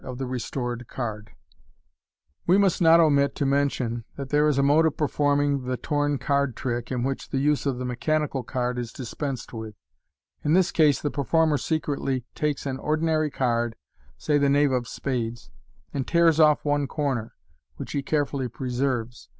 [0.03, 1.25] of the restored card.
[1.25, 5.65] MODERN MAGIC, We must not omit to mention that there is a mode of performing
[5.65, 9.75] the "torn card" trick in which the use of the mechanical card it dispensed with.
[10.43, 13.75] In this case the performer secretly takes an ordinary card,
[14.17, 15.51] say the knave of spades,
[15.93, 17.35] and tears off one corner,
[17.75, 19.29] which he care fully preserves.